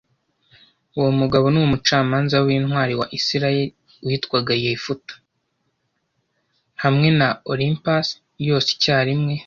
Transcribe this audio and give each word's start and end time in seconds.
hamwe 6.83 7.09
na 7.19 7.29
olympus 7.53 8.07
yose 8.47 8.67
icyarimwe 8.75 9.35